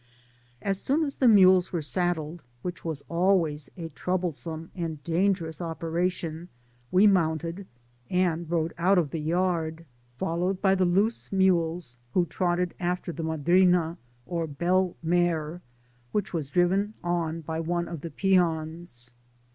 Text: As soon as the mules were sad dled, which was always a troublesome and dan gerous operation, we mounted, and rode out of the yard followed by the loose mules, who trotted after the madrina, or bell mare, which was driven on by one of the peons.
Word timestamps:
As 0.63 0.81
soon 0.81 1.03
as 1.03 1.17
the 1.17 1.27
mules 1.27 1.71
were 1.71 1.83
sad 1.83 2.17
dled, 2.17 2.39
which 2.63 2.83
was 2.83 3.03
always 3.07 3.69
a 3.77 3.89
troublesome 3.89 4.71
and 4.73 5.03
dan 5.03 5.35
gerous 5.35 5.61
operation, 5.61 6.49
we 6.89 7.05
mounted, 7.05 7.67
and 8.09 8.49
rode 8.49 8.73
out 8.79 8.97
of 8.97 9.11
the 9.11 9.19
yard 9.19 9.85
followed 10.17 10.59
by 10.59 10.73
the 10.73 10.85
loose 10.85 11.31
mules, 11.31 11.99
who 12.15 12.25
trotted 12.25 12.73
after 12.79 13.11
the 13.11 13.21
madrina, 13.21 13.99
or 14.25 14.47
bell 14.47 14.95
mare, 15.03 15.61
which 16.13 16.33
was 16.33 16.49
driven 16.49 16.95
on 17.03 17.41
by 17.41 17.59
one 17.59 17.87
of 17.87 18.01
the 18.01 18.09
peons. 18.09 19.11